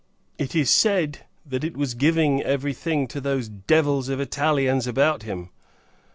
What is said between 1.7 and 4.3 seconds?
was giving every thing to those devils of